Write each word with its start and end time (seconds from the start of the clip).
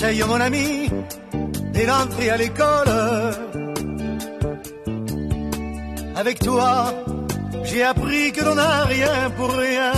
Marseille, 0.00 0.22
mon 0.28 0.40
ami, 0.40 0.88
dès 1.72 1.84
l'entrée 1.84 2.30
à 2.30 2.36
l'école. 2.36 2.88
Avec 6.14 6.38
toi, 6.38 6.94
j'ai 7.64 7.82
appris 7.82 8.30
que 8.30 8.44
l'on 8.44 8.54
n'a 8.54 8.84
rien 8.84 9.28
pour 9.36 9.50
rien. 9.50 9.92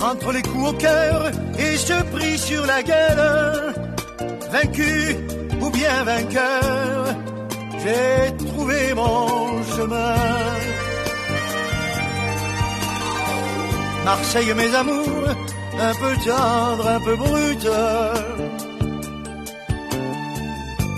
Entre 0.00 0.30
les 0.30 0.42
coups 0.42 0.68
au 0.68 0.72
cœur 0.74 1.32
et 1.58 1.76
ce 1.76 2.00
prix 2.14 2.38
sur 2.38 2.64
la 2.66 2.84
gueule, 2.84 3.74
vaincu 4.52 5.16
ou 5.60 5.70
bien 5.70 6.04
vainqueur, 6.04 7.16
j'ai 7.82 8.46
trouvé 8.46 8.94
mon 8.94 9.60
chemin. 9.74 10.14
Marseille, 14.04 14.54
mes 14.54 14.72
amours, 14.72 15.34
un 15.78 15.94
peu 15.94 16.16
tendre, 16.24 16.86
un 16.88 17.00
peu 17.00 17.16
brute. 17.16 17.68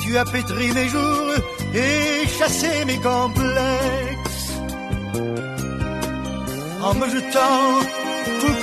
Tu 0.03 0.17
as 0.17 0.25
pétri 0.25 0.73
mes 0.73 0.89
jours 0.89 1.35
et 1.75 2.27
chassé 2.27 2.85
mes 2.87 2.97
complexes. 2.97 4.53
En 6.83 6.95
me 6.95 7.09
jetant 7.11 7.81
tout 8.41 8.58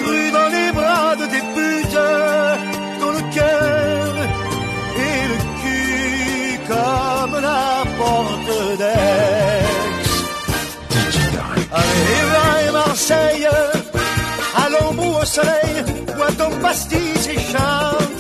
bois 16.26 16.36
ton 16.38 16.50
pastis 16.62 17.30
chante 17.52 18.15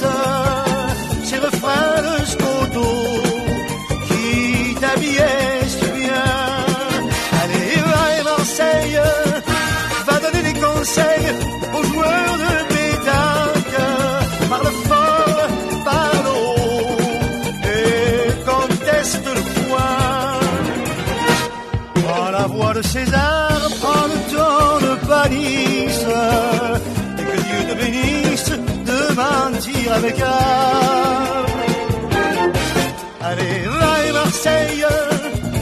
Allez, 33.21 33.59
va 33.79 34.05
et 34.05 34.11
Marseille, 34.11 34.85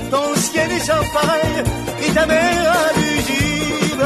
ton 0.09 0.35
ciel 0.35 0.71
est 0.71 0.79
sans 0.79 1.03
pareil 1.13 1.63
et 2.03 2.11
ta 2.13 2.25
mer 2.25 2.73
abusive 2.89 4.05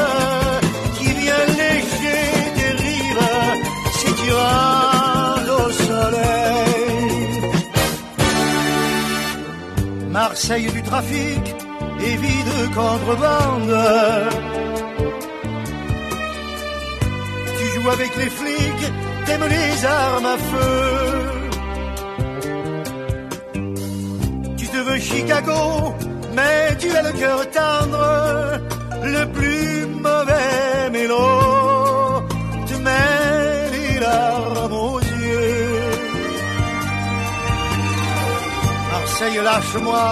qui 0.97 1.09
vient 1.21 1.45
lécher 1.61 2.25
tes 2.55 2.71
rives 2.83 3.29
si 3.93 4.09
tu 4.19 4.29
rentres 4.33 5.55
au 5.65 5.71
soleil. 5.71 7.07
Marseille 10.11 10.69
du 10.71 10.83
trafic 10.83 11.55
et 12.01 12.15
vie 12.17 12.43
de 12.51 12.59
contrebande. 12.75 13.75
Tu 17.57 17.65
joues 17.73 17.89
avec 17.89 18.11
les 18.17 18.29
t'aimes 19.27 19.49
les 19.57 19.85
armes 19.85 20.29
à 20.35 20.37
feu. 20.49 20.77
Tu 24.57 24.65
te 24.73 24.77
veux 24.87 24.99
Chicago, 24.99 25.61
mais 26.37 26.75
tu 26.79 26.89
as 26.99 27.03
le 27.07 27.13
cœur 27.21 27.39
tendre, 27.59 28.05
le 29.15 29.23
plus 29.37 29.85
mauvais 30.07 30.89
mélo. 30.95 31.25
Tu 32.67 32.75
mets 32.87 33.69
les 33.75 33.99
larmes 33.99 34.77
aux 34.87 34.99
yeux. 34.99 35.91
Marseille, 38.91 39.39
lâche-moi, 39.47 40.05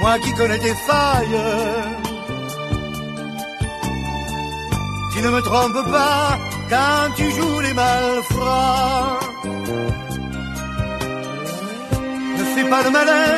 moi 0.00 0.14
qui 0.22 0.30
connais 0.38 0.58
tes 0.66 0.76
failles. 0.86 1.42
Tu 5.12 5.18
ne 5.24 5.30
me 5.30 5.40
trompes 5.42 5.90
pas 5.90 6.38
quand 6.70 7.04
tu 7.16 7.30
joues 7.36 7.60
les 7.60 7.74
malfrats. 7.74 9.20
Ne 12.38 12.44
fais 12.54 12.68
pas 12.72 12.82
le 12.86 12.90
malin, 12.90 13.32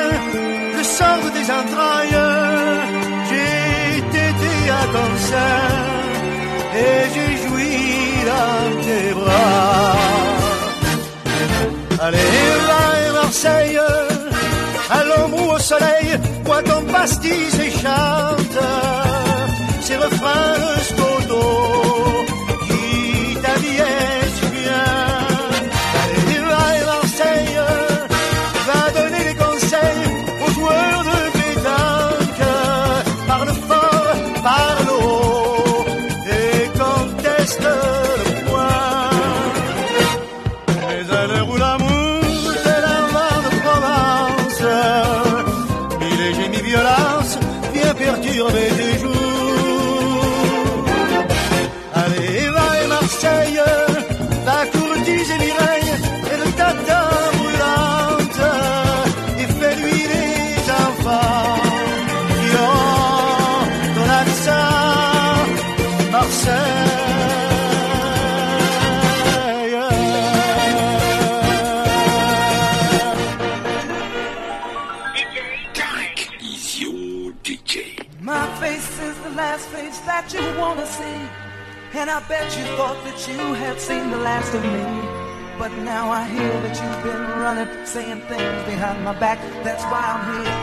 je 0.76 0.82
sors 0.82 1.20
de 1.24 1.30
tes 1.36 1.46
entrailles. 1.60 2.20
J'ai 3.28 3.98
été 4.00 4.24
à 4.80 4.82
ton 4.96 5.10
sein 5.30 5.66
et 6.82 6.98
j'ai 7.14 7.32
joui 7.42 7.76
dans 8.30 8.64
tes 8.86 9.14
bras. 9.20 9.96
Allez, 12.02 12.18
va 12.68 12.82
et 13.06 13.12
Marseille, 13.12 13.78
à 14.90 15.04
l'ombre 15.04 15.38
ou 15.42 15.50
au 15.56 15.58
soleil, 15.58 16.08
bois 16.44 16.62
ton 16.62 16.82
pastis 16.92 17.54
et 17.66 17.70
chante 17.70 18.58
ces 19.82 19.96
refrains 19.96 20.99
last 79.60 79.72
face 79.72 79.98
that 80.06 80.32
you 80.32 80.40
wanna 80.58 80.86
see. 80.86 81.20
And 81.92 82.08
I 82.08 82.20
bet 82.28 82.46
you 82.56 82.64
thought 82.76 82.96
that 83.04 83.18
you 83.28 83.54
had 83.54 83.80
seen 83.80 84.10
the 84.10 84.16
last 84.16 84.54
of 84.54 84.62
me. 84.62 84.86
But 85.58 85.72
now 85.84 86.10
I 86.10 86.24
hear 86.24 86.52
that 86.64 86.74
you've 86.80 87.02
been 87.04 87.24
running, 87.42 87.70
saying 87.84 88.22
things 88.30 88.62
behind 88.64 89.04
my 89.04 89.14
back. 89.18 89.38
That's 89.64 89.84
why 89.90 90.02
I'm 90.14 90.22
here. 90.32 90.56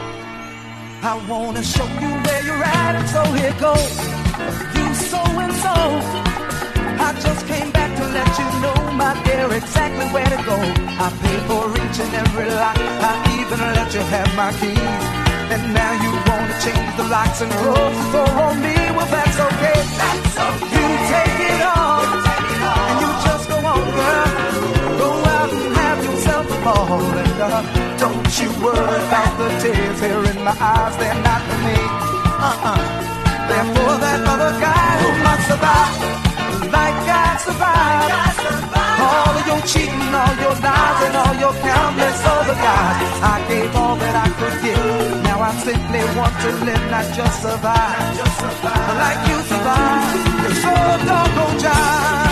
I 1.11 1.13
wanna 1.29 1.63
show 1.63 1.87
you 2.01 2.11
where 2.25 2.43
you're 2.47 2.63
at, 2.63 2.95
and 2.99 3.07
so 3.15 3.23
here 3.37 3.55
goes. 3.67 3.93
You 4.77 4.87
so 5.11 5.21
and 5.43 5.53
so. 5.65 5.75
I 7.07 7.09
just 7.25 7.45
came 7.45 7.69
back 7.71 7.91
to 7.99 8.05
let 8.17 8.29
you 8.39 8.47
know, 8.63 8.77
my 9.03 9.13
dear, 9.25 9.47
exactly 9.53 10.07
where 10.13 10.29
to 10.35 10.41
go. 10.51 10.57
I 11.05 11.07
paid 11.21 11.41
for 11.49 11.65
each 11.83 11.99
and 12.03 12.13
every 12.23 12.49
lock. 12.61 12.77
I 13.11 13.13
even 13.37 13.59
let 13.77 13.89
you 13.93 14.03
have 14.15 14.31
my 14.41 14.51
keys. 14.59 15.03
And 15.53 15.63
now 15.73 15.91
you 16.03 16.11
wanna 16.27 16.57
change 16.65 16.91
the 16.97 17.05
locks 17.13 17.41
and 17.41 17.51
the 17.51 17.61
door 18.11 18.29
on 18.47 18.61
me. 18.65 18.76
Well, 18.97 19.05
that's 19.13 19.39
okay. 19.47 19.79
You 20.73 20.85
take 21.13 21.39
it 21.51 21.61
on, 21.61 22.05
and 22.81 22.95
you 23.01 23.09
just 23.25 23.45
go 23.47 23.57
on, 23.71 23.83
girl. 23.97 24.33
Go 25.01 25.09
out 25.37 25.49
and 25.53 25.69
have 25.77 25.99
yourself 26.03 26.45
a 26.49 26.57
ball, 26.65 27.01
and 27.21 27.33
don't 28.01 28.31
you 28.39 28.49
worry 28.63 28.97
about 29.07 29.31
the 29.37 29.47
tears 29.61 29.99
here 30.01 30.23
in 30.31 30.37
my 30.43 30.55
eyes. 30.59 30.97
They're 30.97 31.21
not 31.21 31.41
for 31.47 31.59
me. 31.67 31.77
Uh-uh. 32.49 32.79
They're 33.47 33.69
for 33.75 33.93
that 34.03 34.19
other 34.33 34.53
guy 34.59 34.89
who 35.01 35.09
must 35.25 35.43
survive, 35.47 36.71
like 36.73 36.99
I 37.05 37.37
survived. 37.45 38.76
All 38.99 39.33
of 39.39 39.45
your 39.47 39.61
cheating, 39.69 40.13
all 40.21 40.35
your 40.43 40.55
lies, 40.65 40.99
and 41.05 41.15
all 41.21 41.35
your 41.43 41.53
countless 41.61 42.19
other 42.25 42.57
guys. 42.57 43.21
I 43.33 43.35
gave 43.47 43.75
all 43.75 43.95
that 43.95 44.15
I 44.25 44.29
could 44.37 44.57
give. 44.65 45.23
Now 45.23 45.39
I 45.41 45.51
simply 45.67 46.01
want 46.17 46.33
to 46.43 46.49
live, 46.65 46.85
not 46.91 47.07
just 47.15 47.41
survive. 47.41 48.17
Like 49.01 49.21
you 49.29 49.37
survive. 49.51 50.15
You're 50.41 50.57
so 50.63 50.73
doggone 51.07 51.57
jive. 51.63 52.26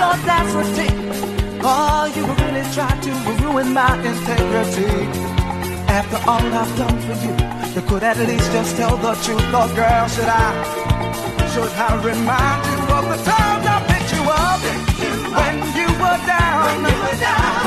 Audacity. 0.00 0.88
Oh, 1.62 2.04
you 2.16 2.24
really 2.24 2.64
tried 2.74 3.00
to 3.06 3.12
ruin 3.44 3.72
my 3.72 3.92
integrity. 4.10 4.92
After 5.88 6.18
all 6.30 6.44
I've 6.60 6.72
done 6.76 6.98
for 7.06 7.16
you, 7.24 7.34
you 7.74 7.82
could 7.88 8.02
at 8.02 8.16
least 8.18 8.50
just 8.52 8.76
tell 8.76 8.96
the 8.96 9.14
truth. 9.24 9.48
Oh, 9.52 9.68
girl, 9.74 10.06
should 10.08 10.30
I, 10.30 10.48
should 11.52 11.72
I 11.86 11.88
remind 12.10 12.60
you 12.70 12.78
of 12.96 13.04
the 13.12 13.18
times 13.30 13.64
I 13.74 13.76
picked 13.90 14.10
you 14.16 14.22
up 14.24 14.60
when 15.38 15.56
you 15.78 15.88
were 16.02 16.20
down? 16.24 16.86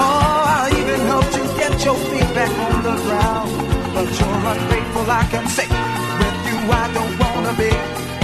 Oh, 0.06 0.62
I 0.62 0.71
even 0.80 1.00
helped 1.12 1.35
you 1.38 1.45
get 1.62 1.74
your 1.85 1.97
feet 2.09 2.30
back 2.33 2.53
on 2.68 2.77
the 2.88 2.95
ground. 3.06 3.50
But 3.94 4.09
you're 4.18 4.41
ungrateful, 4.53 5.06
I 5.21 5.24
can 5.30 5.45
say. 5.47 5.68
With 5.69 6.38
you, 6.47 6.57
I 6.81 6.85
don't 6.97 7.13
wanna 7.21 7.53
be. 7.62 7.71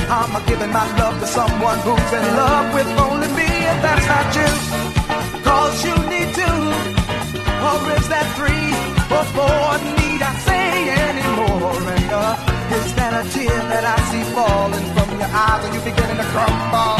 I'm 0.09 0.33
giving 0.47 0.71
my 0.73 0.87
love 0.97 1.19
to 1.19 1.27
someone 1.27 1.77
who's 1.85 2.11
in 2.19 2.25
love 2.35 2.73
with 2.73 2.89
only 3.05 3.27
me, 3.37 3.48
and 3.69 3.79
that's 3.85 4.07
not 4.13 4.27
you. 4.39 4.51
Cause 5.47 5.75
you 5.87 5.95
need 6.13 6.29
to, 6.41 6.51
or 7.67 7.77
is 7.97 8.07
that 8.13 8.27
three 8.37 8.69
or 9.15 9.23
four? 9.35 9.67
Need 9.97 10.21
I 10.21 10.33
say 10.47 10.67
anymore? 11.09 11.77
Uh, 12.09 12.49
a 13.19 13.23
that 13.71 13.85
I 13.95 13.97
see 14.09 14.23
falling 14.35 14.87
from 14.95 15.09
your 15.21 15.31
eyes? 15.45 15.63
You 15.75 15.81
beginning 15.89 16.19
to 16.23 16.27
crumble? 16.33 16.97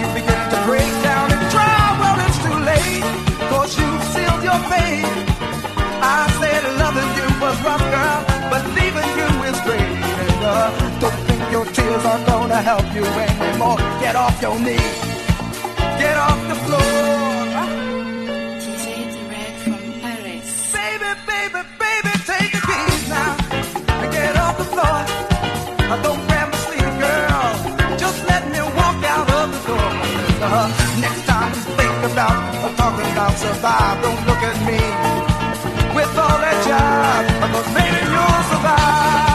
You 0.00 0.08
beginning 0.14 0.50
to 0.54 0.60
break 0.68 0.92
down 1.08 1.26
and? 1.34 1.40
Well, 2.00 2.18
it's 2.26 2.38
too 2.46 2.58
late, 2.70 3.04
cause 3.50 3.72
you've 3.78 4.04
sealed 4.14 4.42
your 4.48 4.60
fate. 4.70 5.16
I 6.00 6.20
said 6.40 6.62
loving 6.82 7.10
you 7.18 7.28
was 7.42 7.56
rough, 7.66 7.84
girl, 7.94 8.20
but 8.50 8.62
leaving 8.76 9.10
you 9.20 9.30
is 9.50 9.58
uh, 10.42 10.98
don't 11.00 11.20
think 11.28 11.42
your 11.50 11.64
tears 11.66 12.04
are 12.04 12.24
gonna 12.26 12.62
help 12.62 12.86
you 12.94 13.04
anymore. 13.04 13.76
Get 14.00 14.16
off 14.16 14.40
your 14.40 14.58
knees, 14.58 15.09
get 16.00 16.16
off 16.16 16.40
the 16.52 16.58
floor. 16.64 17.40
DJ 18.62 18.84
Tarek 19.14 19.54
from 19.64 19.82
Paris. 20.02 20.48
Baby, 20.76 21.10
baby, 21.30 21.60
baby, 21.84 22.12
take 22.30 22.52
the 22.56 22.62
keys 22.68 23.02
now. 23.16 23.32
Get 24.16 24.34
off 24.44 24.54
the 24.62 24.68
floor. 24.72 24.98
Don't 26.04 26.22
grab 26.28 26.46
my 26.52 26.58
sleeve, 26.66 26.94
girl. 27.04 27.52
Just 28.02 28.18
let 28.30 28.42
me 28.52 28.60
walk 28.78 29.00
out 29.14 29.28
of 29.38 29.46
the 29.54 29.60
door. 29.68 29.90
Uh, 30.46 30.68
next 31.04 31.22
time 31.30 31.50
you 31.56 31.64
think 31.78 31.96
about 32.12 32.36
talking 32.80 33.10
about 33.14 33.32
survive, 33.44 33.96
don't 34.04 34.22
look 34.28 34.42
at 34.50 34.58
me 34.68 34.80
with 35.96 36.12
all 36.24 36.38
that. 36.44 36.58
Because 37.42 37.68
maybe 37.76 38.00
you'll 38.14 38.42
survive. 38.52 39.29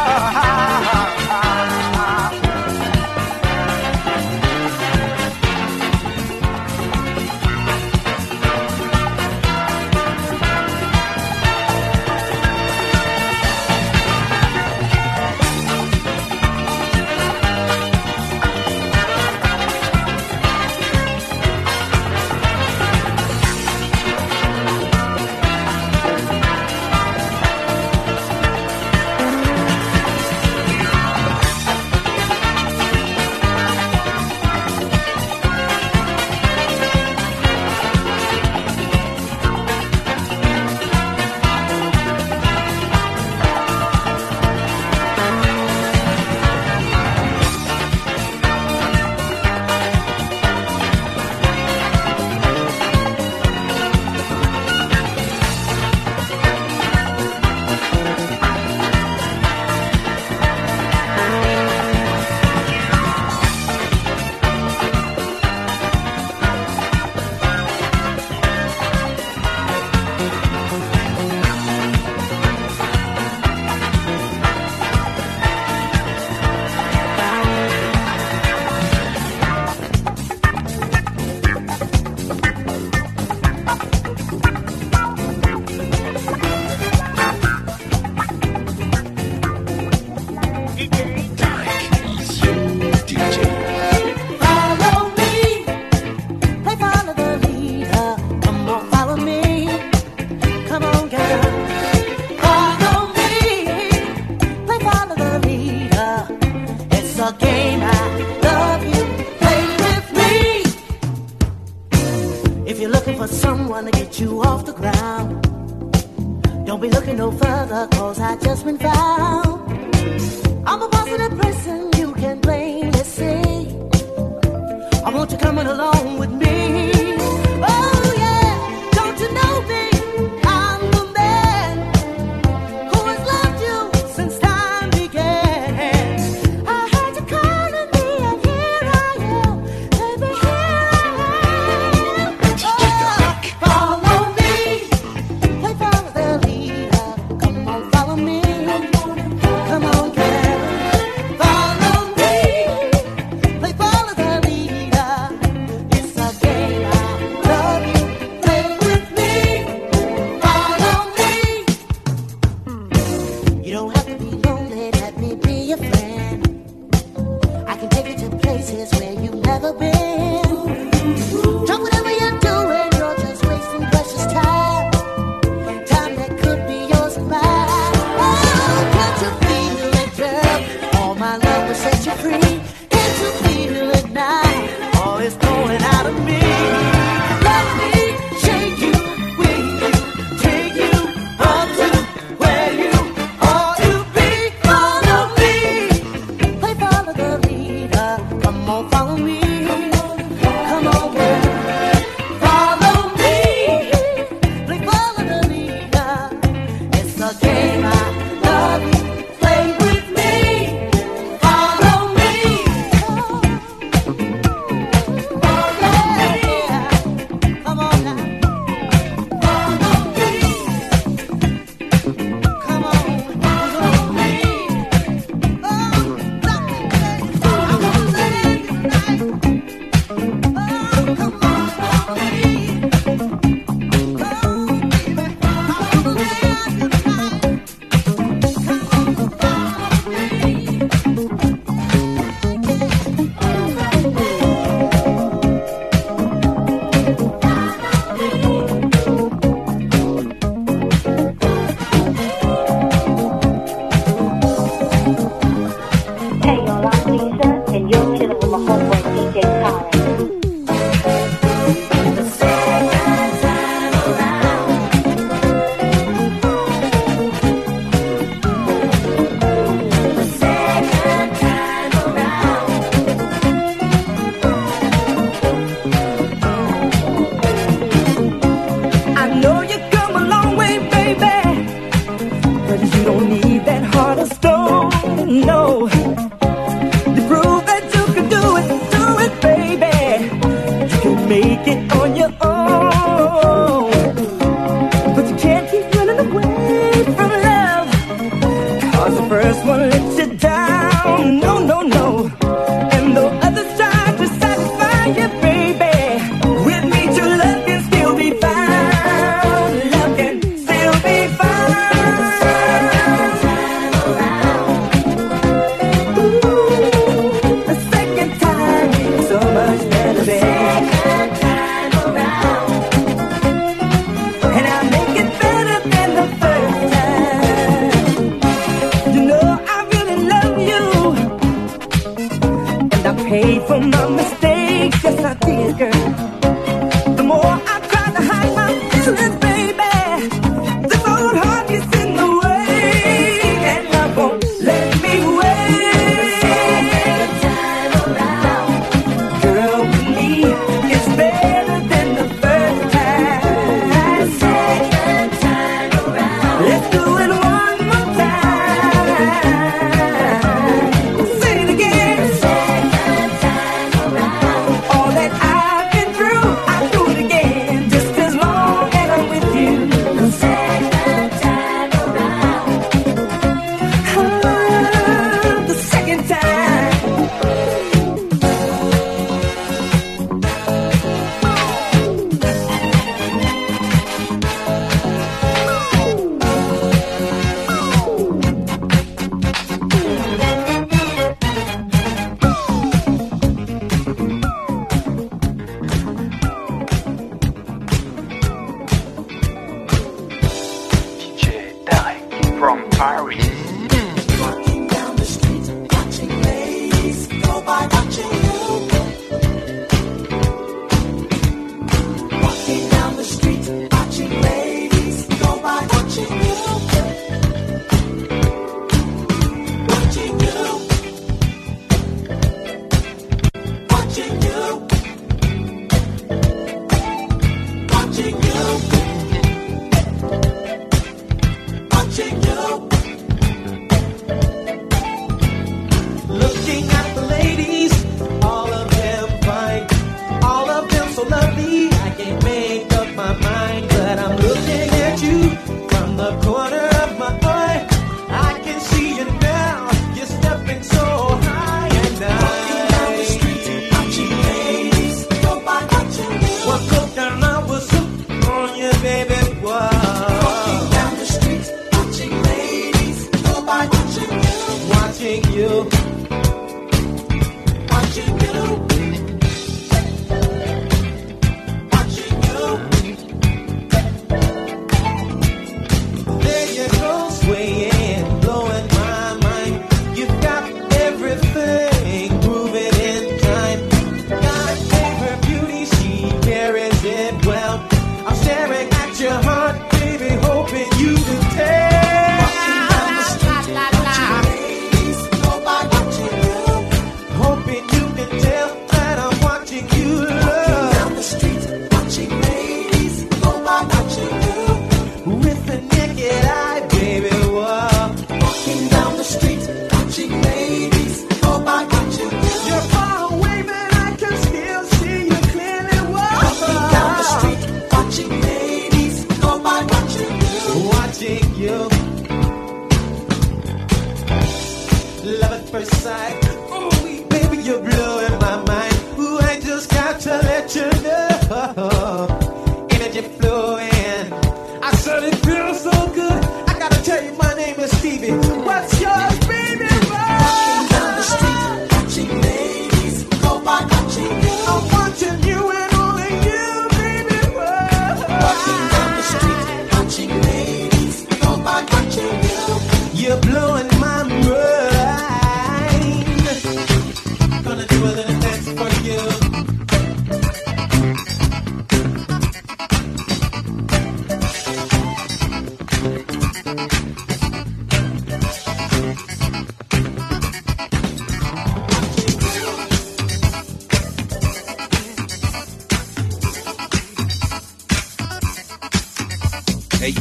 Thank 428.88 429.10
you. 429.10 429.15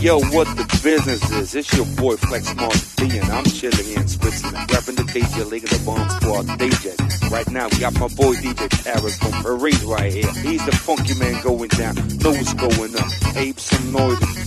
Yo, 0.05 0.21
what 0.37 0.47
the 0.59 0.81
business 0.83 1.31
is? 1.31 1.55
It's 1.55 1.75
your 1.75 1.87
boy 1.97 2.15
Flex 2.19 2.55
Mark 2.57 2.75
D, 2.97 3.17
and 3.17 3.25
I'm 3.33 3.45
chilling 3.45 3.87
here 3.87 4.01
in 4.01 4.07
Switzerland, 4.07 4.69
repping 4.69 4.97
the 4.97 5.03
DJ 5.05 5.51
League 5.51 5.65
of 5.65 5.71
the 5.71 5.83
Bomb 5.83 6.07
Squad 6.21 6.45
DJ. 6.61 6.93
Right 7.31 7.51
now, 7.51 7.69
we 7.73 7.79
got 7.79 7.95
my 7.95 8.09
boy 8.09 8.35
DJ 8.35 8.69
Tarek 8.69 9.17
from 9.19 9.33
Paris 9.43 9.83
right 9.85 10.13
here. 10.13 10.31
He's 10.45 10.63
the 10.67 10.73
funky 10.73 11.19
man 11.19 11.43
going 11.43 11.71
down. 11.71 11.97
What's 12.21 12.53
going 12.53 12.95
on. 12.95 13.37
Ape 13.39 13.59
some 13.59 13.93
noise. 13.93 14.44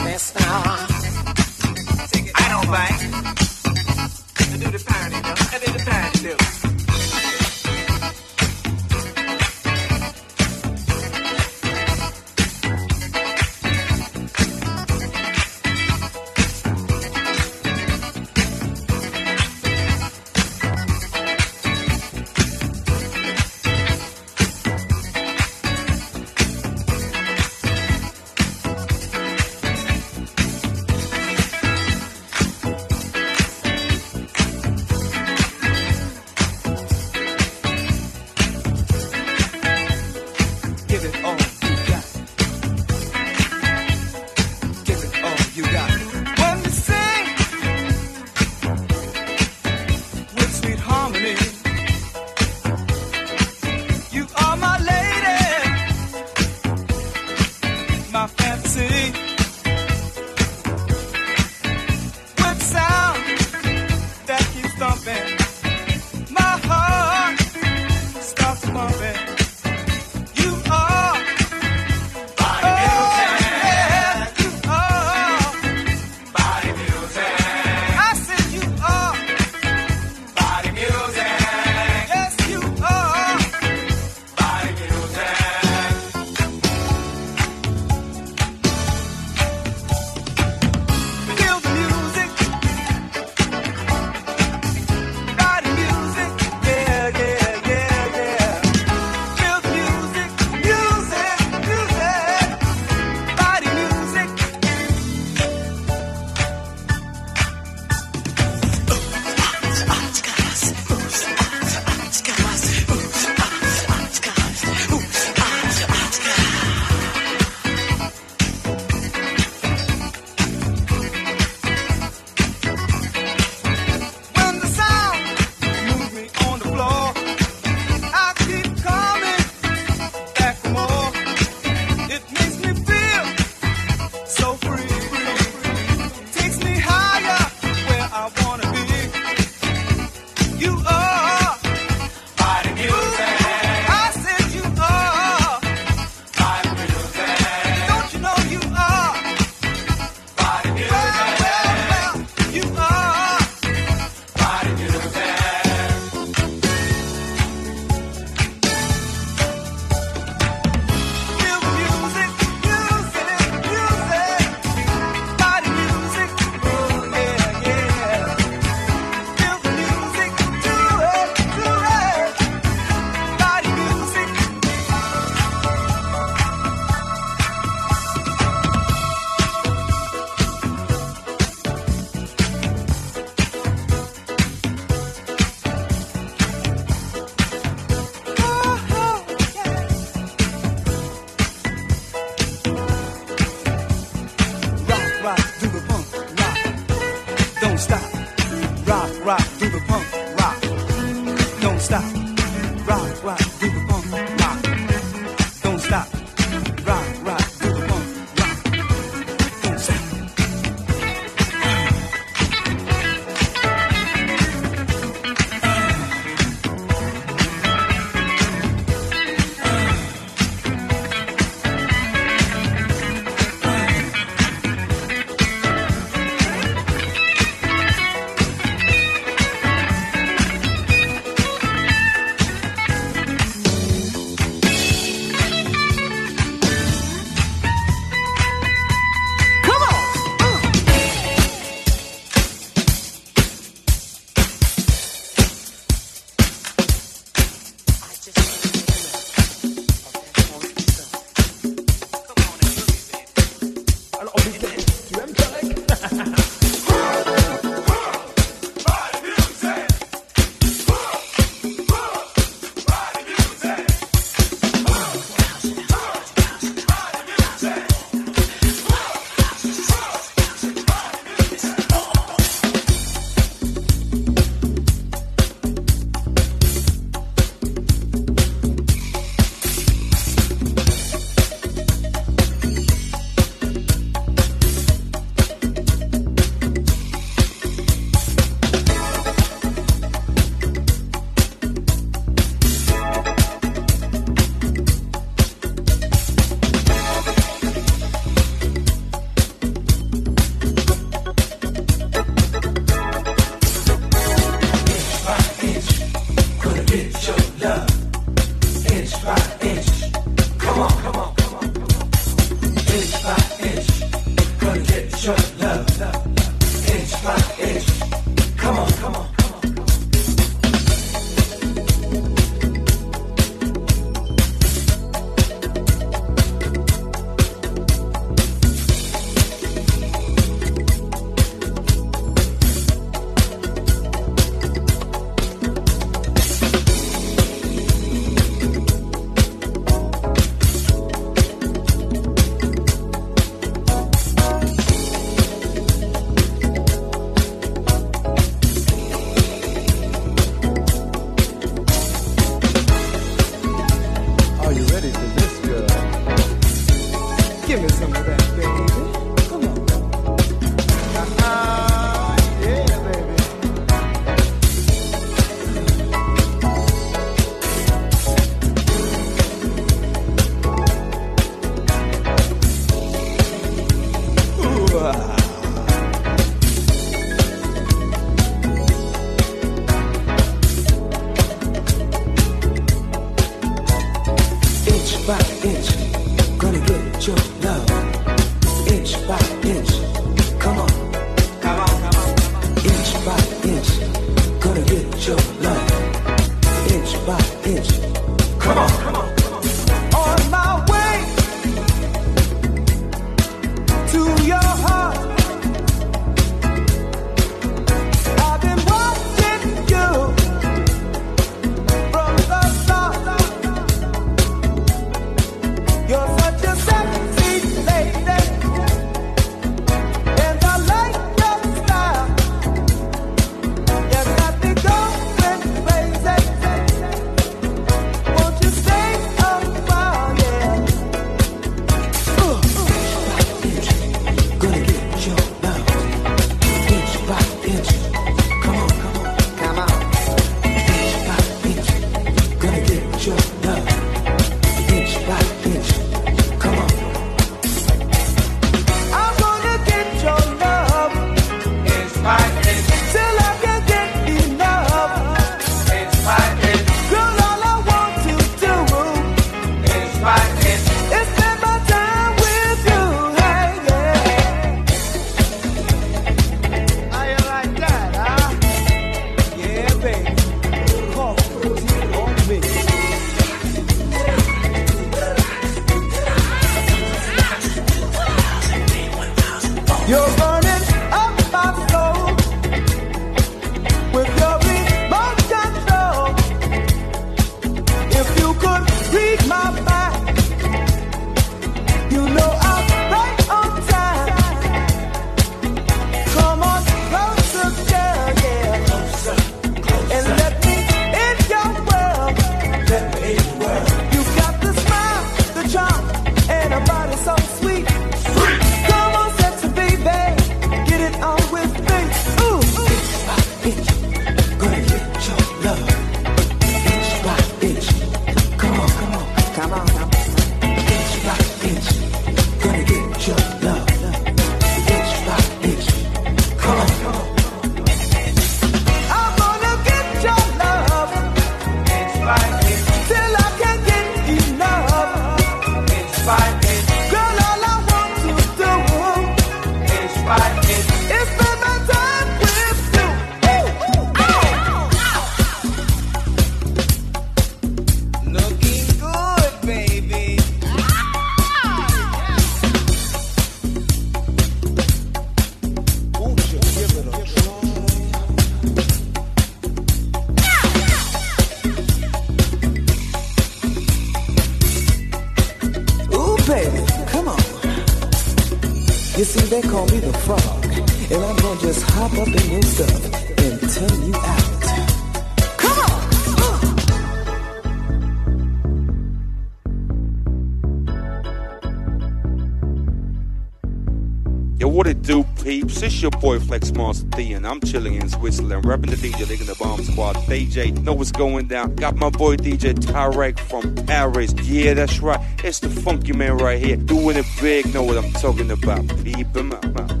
This 585.81 585.95
is 585.95 586.01
your 586.03 586.11
boy 586.11 586.39
Flex 586.39 586.71
Monster 586.73 587.07
D, 587.07 587.33
and 587.33 587.47
I'm 587.47 587.59
chilling 587.59 587.95
in 587.95 588.07
Switzerland, 588.07 588.65
repping 588.65 588.91
the 588.91 588.97
DJ 588.97 589.27
League 589.27 589.39
the 589.39 589.55
Bomb 589.55 589.83
Squad. 589.83 590.15
DJ, 590.27 590.79
know 590.83 590.93
what's 590.93 591.11
going 591.11 591.47
down. 591.47 591.73
Got 591.73 591.95
my 591.95 592.11
boy 592.11 592.35
DJ 592.35 592.75
Tarek 592.75 593.39
from 593.39 593.73
Paris. 593.87 594.31
Yeah, 594.43 594.75
that's 594.75 594.99
right. 594.99 595.19
It's 595.43 595.57
the 595.57 595.71
funky 595.71 596.13
man 596.13 596.37
right 596.37 596.63
here, 596.63 596.77
doing 596.77 597.17
it 597.17 597.25
big. 597.41 597.73
Know 597.73 597.81
what 597.81 597.97
I'm 597.97 598.11
talking 598.11 598.51
about. 598.51 598.85
Beep 599.03 599.35
him 599.35 599.53
out. 599.53 600.00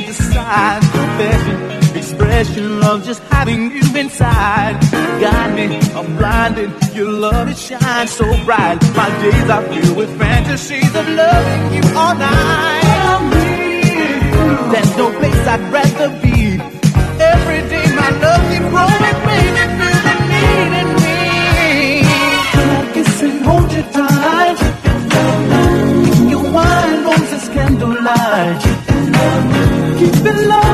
can't 0.00 0.06
decide. 0.06 0.82
Confession, 0.92 1.96
expression 1.96 2.80
love—just 2.80 3.22
having 3.34 3.70
you 3.70 3.84
inside. 3.96 4.74
Got 5.20 5.54
me, 5.54 5.64
I'm 5.96 6.16
blinded. 6.16 6.70
Your 6.94 7.12
love 7.12 7.48
it 7.48 7.56
shines 7.56 8.10
so 8.10 8.26
bright. 8.44 8.78
My 8.94 9.08
days 9.22 9.48
are 9.54 9.62
filled 9.62 9.96
with 9.96 10.10
fantasies 10.18 10.92
of 11.00 11.06
loving 11.08 11.64
you 11.76 11.82
all 11.96 12.14
night. 12.14 12.82
There's 14.72 14.96
no 14.96 15.06
place 15.18 15.42
I'd 15.52 15.64
rather 15.72 16.10
be. 16.22 16.60
Every 17.32 17.62
day 17.72 17.86
my 18.00 18.10
love 18.24 18.42
keeps 18.50 18.68
growing, 18.72 19.18
baby, 19.28 19.64
feeling 19.78 20.22
needing 20.32 20.92
me. 21.04 21.18
Can 22.52 22.68
I 22.78 22.92
kiss 22.92 23.22
and 23.22 23.44
hold 23.46 23.72
you 23.72 23.84
tight? 23.96 24.58
Your 26.30 26.44
wine 26.52 27.04
rolls 27.04 27.48
candlelight 27.48 28.75
been 30.26 30.48
lost. 30.48 30.65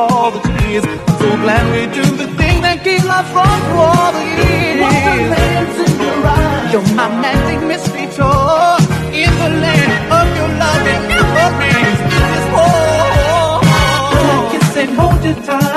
all 0.00 0.30
the 0.30 0.40
tears. 0.48 0.84
I'm 0.84 1.18
so 1.24 1.30
glad 1.44 1.62
we 1.74 1.82
do 1.98 2.04
the 2.22 2.28
thing 2.40 2.56
that 2.64 2.76
keeps 2.84 3.04
life 3.04 3.28
from 3.34 3.58
for 3.68 3.84
all 3.92 4.12
the 4.18 4.24
years. 4.38 4.60
You're 6.72 6.88
my 6.94 7.08
magic 7.24 7.60
mystery 7.66 8.06
tour 8.16 8.78
in 9.22 9.32
the 9.42 9.50
land 9.64 9.92
of 10.18 10.26
your 10.38 10.50
love 10.62 10.84
and 10.94 11.02
memories. 11.10 11.98
This 12.34 12.46
war, 12.54 13.58
I 13.64 14.48
kiss 14.52 14.76
and 14.82 14.90
hold 14.98 15.20
you 15.24 15.34
tight. 15.46 15.69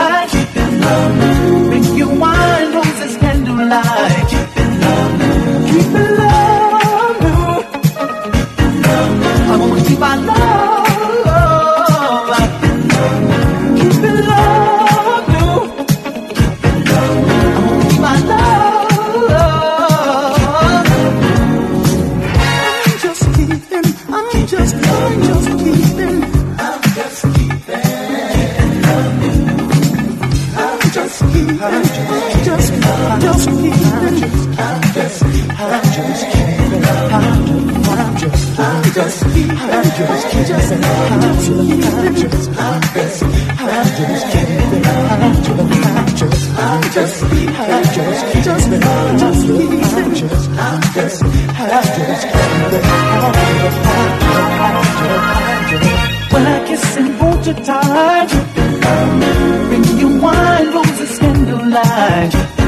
When 59.70 59.84
you 60.00 60.20
wine, 60.22 60.72
roses, 60.74 61.20
candlelight. 61.20 62.63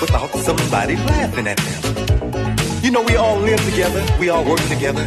without 0.00 0.30
somebody 0.38 0.96
laughing 0.96 1.46
at 1.46 1.56
them. 1.56 2.82
You 2.82 2.90
know, 2.90 3.02
we 3.02 3.16
all 3.16 3.38
live 3.38 3.60
together, 3.70 4.04
we 4.18 4.28
all 4.28 4.44
work 4.44 4.60
together. 4.68 5.04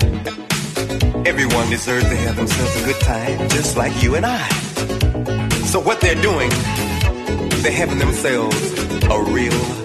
Everyone 1.25 1.69
deserves 1.69 2.05
to 2.05 2.15
have 2.15 2.35
themselves 2.35 2.81
a 2.81 2.85
good 2.85 3.01
time, 3.01 3.49
just 3.49 3.77
like 3.77 4.03
you 4.03 4.15
and 4.15 4.25
I. 4.25 4.47
So 5.65 5.79
what 5.79 5.99
they're 6.01 6.21
doing, 6.21 6.49
they're 7.61 7.71
having 7.71 7.99
themselves 7.99 8.73
a 9.03 9.23
real 9.23 9.84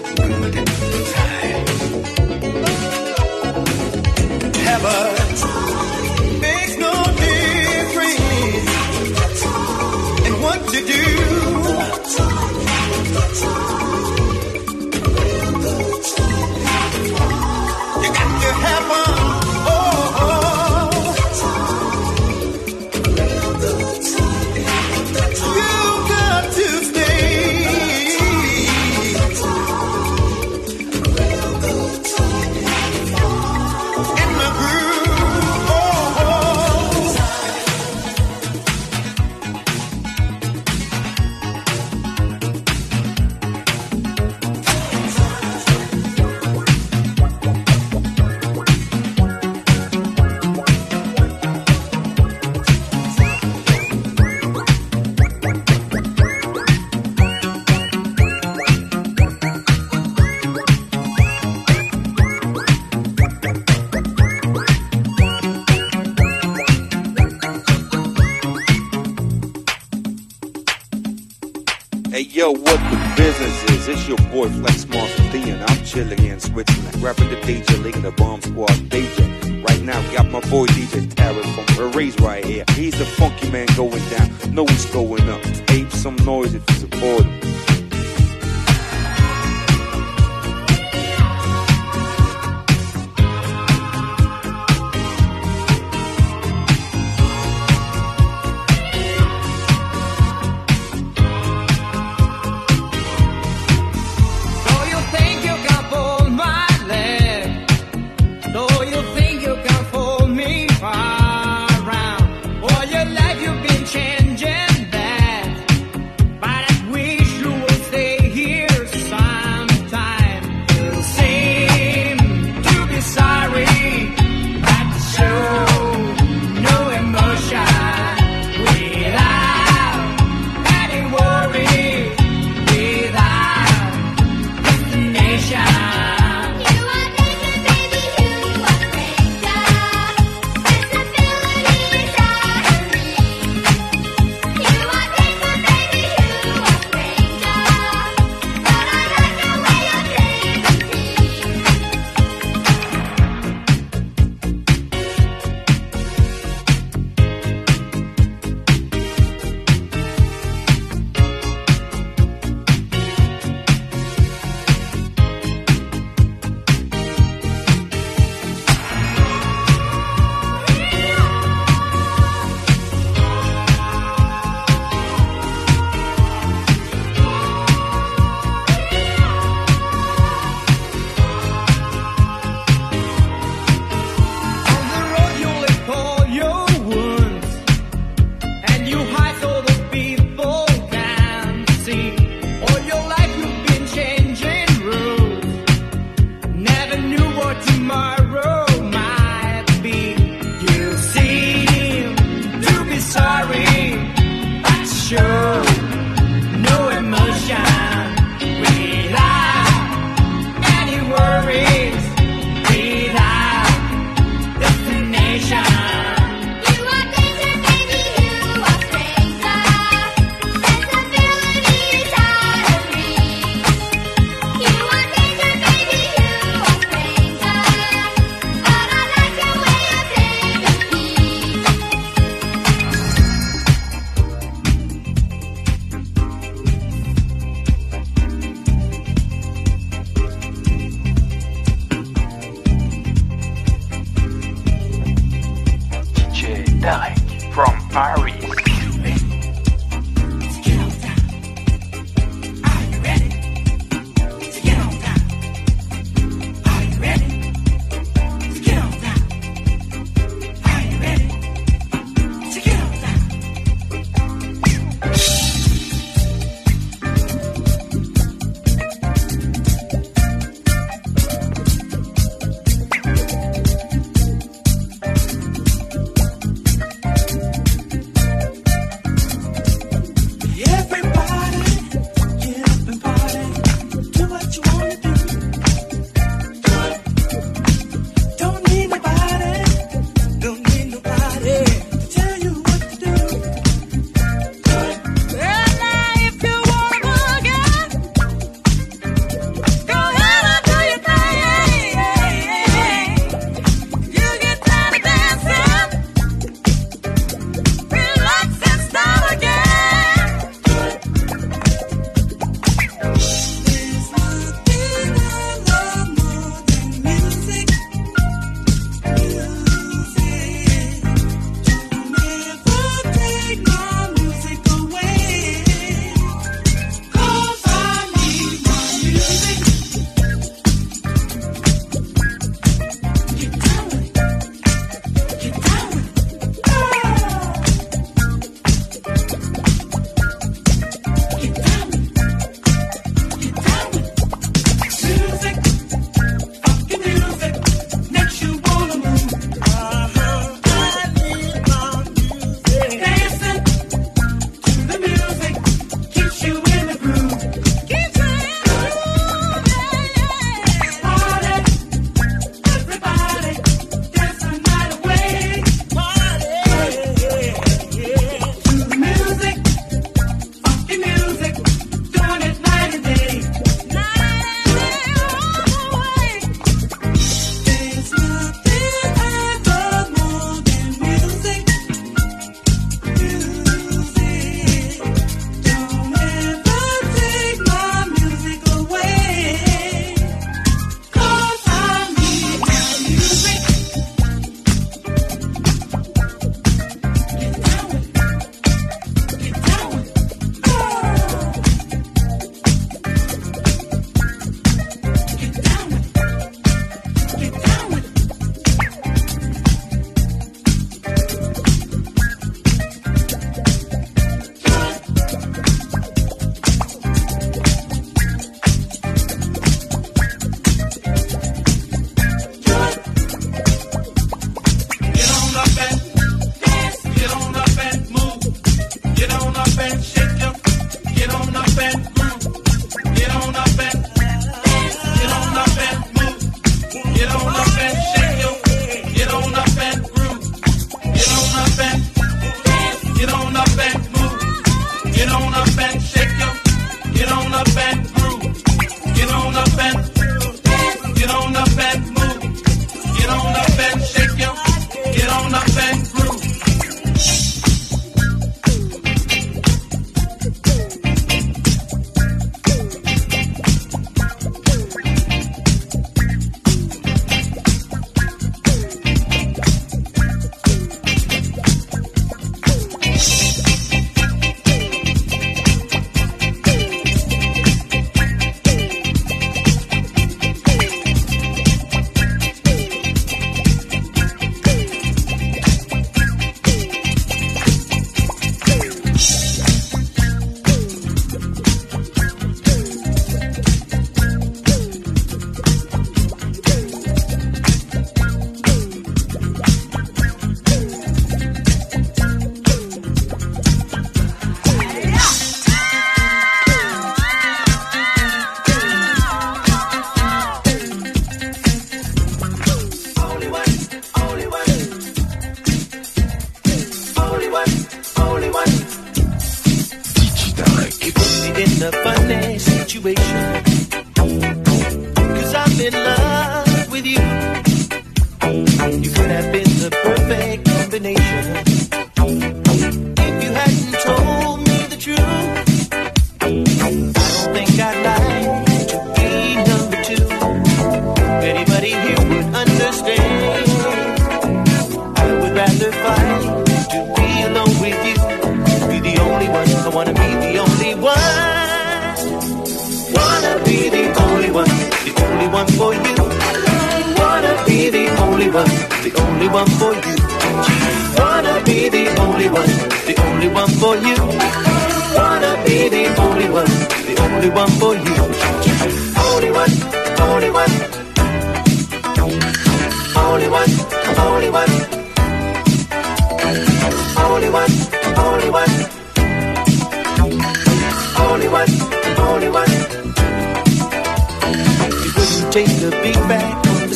It's 74.01 74.09
your 74.09 74.31
boy 74.31 74.49
Flex 74.49 74.87
Mars 74.87 75.15
D, 75.31 75.51
and 75.51 75.61
I'm 75.61 75.85
chilling 75.85 76.23
in 76.25 76.39
Switzerland. 76.39 77.03
Rapping 77.03 77.29
the 77.29 77.35
DJ 77.35 77.83
League 77.83 78.01
the 78.01 78.09
Bomb 78.09 78.41
Squad 78.41 78.71
DJ. 78.89 79.63
Right 79.63 79.81
now, 79.83 80.01
got 80.11 80.25
my 80.31 80.39
boy 80.49 80.65
DJ 80.65 81.05
Tarek 81.09 81.45
from 81.53 81.65
Paris 81.75 82.19
right 82.19 82.43
here. 82.43 82.63
He's 82.71 82.97
the 82.97 83.05
funky 83.05 83.51
man 83.51 83.67
going 83.75 84.03
down. 84.09 84.55
Know 84.55 84.63
it's 84.63 84.91
going 84.91 85.29
up. 85.29 85.45
Ape 85.69 85.91
some 85.91 86.15
noise 86.25 86.55
if 86.55 86.67
you 86.67 86.75
support 86.77 87.25
him. 87.25 87.50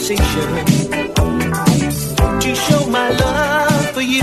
Conversation 0.08 0.50
to 2.40 2.56
show 2.56 2.88
my 2.90 3.10
love 3.10 3.90
for 3.92 4.02
you. 4.02 4.22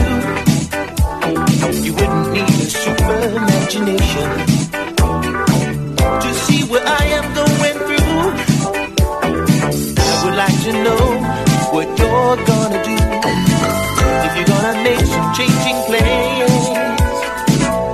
You 1.82 1.92
wouldn't 1.94 2.32
need 2.32 2.48
a 2.48 2.70
super 2.70 3.18
imagination 3.36 4.28
to 6.22 6.34
see 6.44 6.62
what 6.70 6.86
I 6.86 7.04
am 7.18 7.34
going 7.34 7.78
through. 7.86 8.22
I 9.98 10.24
would 10.24 10.36
like 10.36 10.58
to 10.66 10.72
know 10.84 11.04
what 11.74 11.86
you're 11.98 12.36
gonna 12.46 12.82
do 12.84 12.96
if 14.26 14.32
you're 14.36 14.50
gonna 14.54 14.82
make 14.84 15.04
some 15.14 15.34
changing 15.34 15.78
plans. 15.88 16.64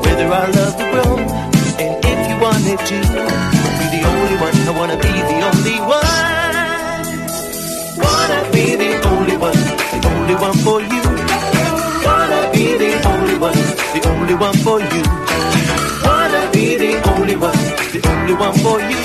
Whether 0.05 0.27
our 0.27 0.49
love 0.59 0.75
will 0.79 0.91
grow, 0.93 1.17
and 1.83 2.05
if 2.05 2.19
you 2.29 2.37
wanted 2.39 2.79
to 2.87 3.38
one 18.49 18.59
for 18.61 18.81
you. 18.81 18.97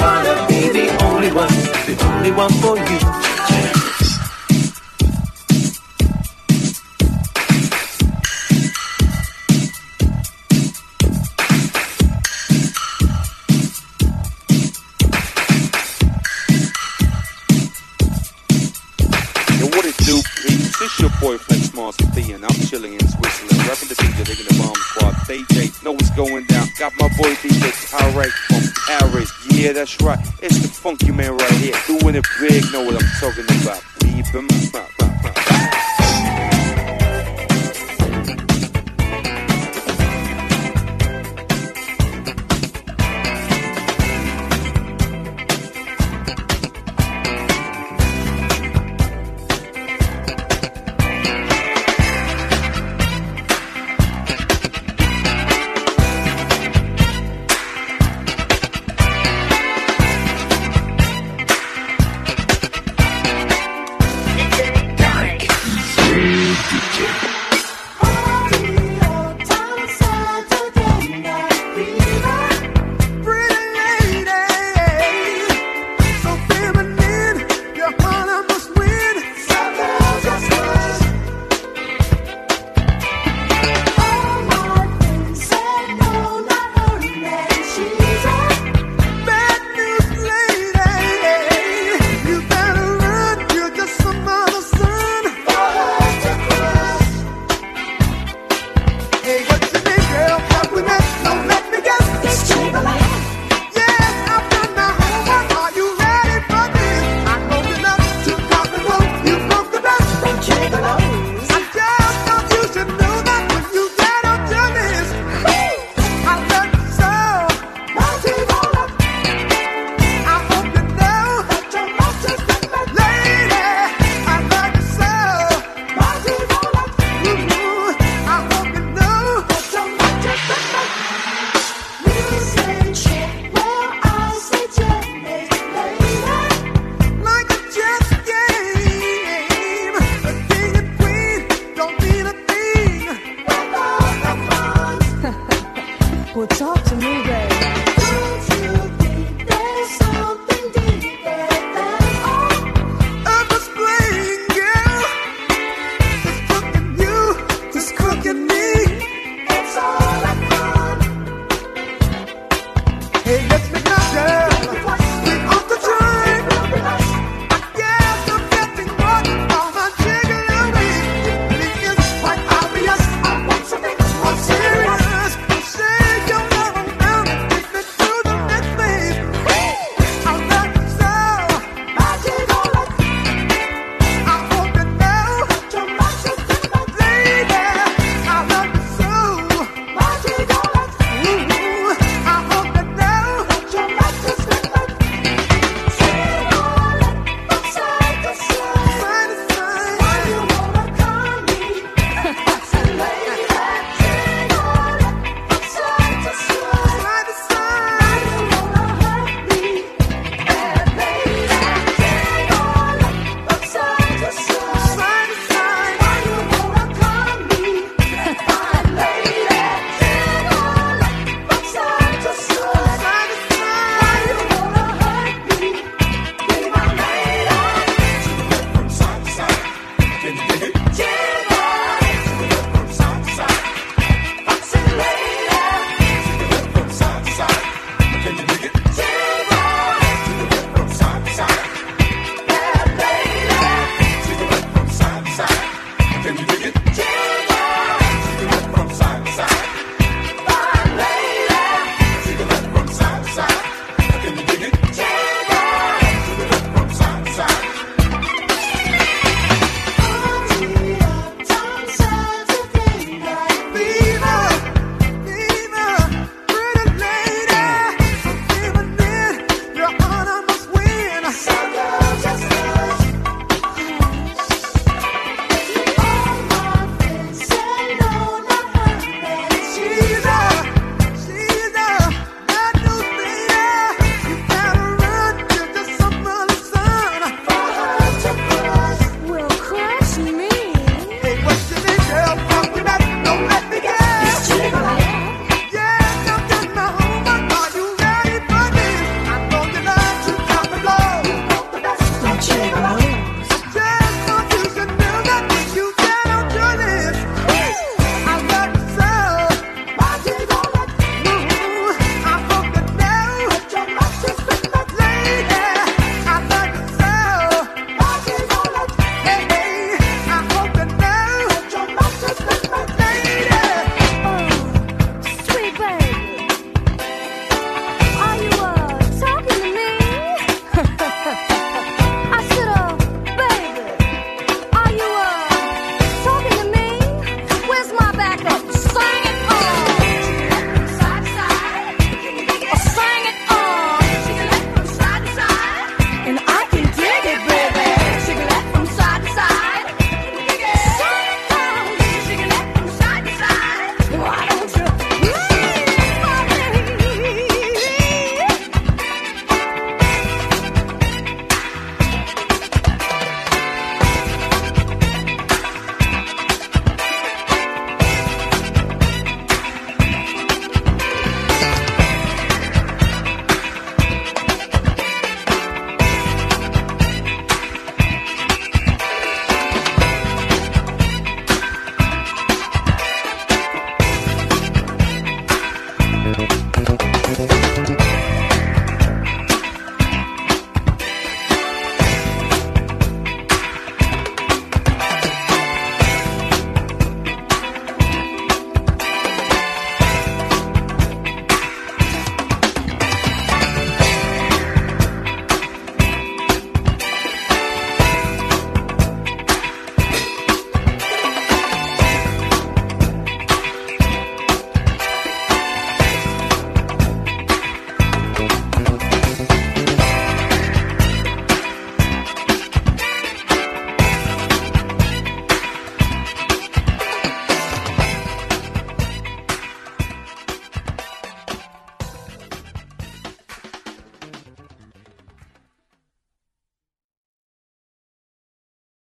Wanna 0.00 0.46
be 0.48 0.68
the 0.68 0.86
only 1.04 1.32
one, 1.32 1.48
the 1.88 1.96
only 2.12 2.30
one 2.32 2.52
for 2.60 2.73
that's 29.74 30.00
right. 30.00 30.18
It's 30.40 30.58
the 30.60 30.68
funky 30.68 31.10
man 31.10 31.36
right 31.36 31.52
here, 31.52 31.74
doing 31.86 32.14
it 32.14 32.26
big. 32.40 32.64
Know 32.72 32.84
what 32.84 32.94
I'm 32.94 33.10
talking 33.20 33.44
about? 33.62 33.83